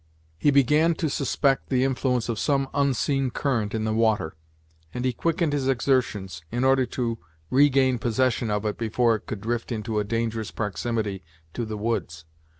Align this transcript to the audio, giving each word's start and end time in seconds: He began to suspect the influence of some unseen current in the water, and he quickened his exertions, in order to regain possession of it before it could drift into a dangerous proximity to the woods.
He 0.39 0.49
began 0.49 0.95
to 0.95 1.11
suspect 1.11 1.69
the 1.69 1.83
influence 1.83 2.27
of 2.27 2.39
some 2.39 2.67
unseen 2.73 3.29
current 3.29 3.75
in 3.75 3.83
the 3.83 3.93
water, 3.93 4.35
and 4.95 5.05
he 5.05 5.13
quickened 5.13 5.53
his 5.53 5.67
exertions, 5.67 6.41
in 6.51 6.63
order 6.63 6.87
to 6.87 7.19
regain 7.51 7.99
possession 7.99 8.49
of 8.49 8.65
it 8.65 8.79
before 8.79 9.13
it 9.13 9.27
could 9.27 9.41
drift 9.41 9.71
into 9.71 9.99
a 9.99 10.03
dangerous 10.03 10.49
proximity 10.49 11.21
to 11.53 11.65
the 11.65 11.77
woods. 11.77 12.25